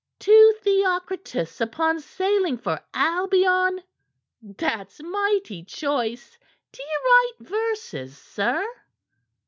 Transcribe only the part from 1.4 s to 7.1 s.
upon sailing for Albion.' That's mighty choice! D'ye